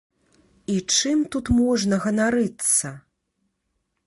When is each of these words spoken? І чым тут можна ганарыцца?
І 0.75 0.77
чым 0.99 1.21
тут 1.35 1.45
можна 1.59 1.95
ганарыцца? 2.07 2.87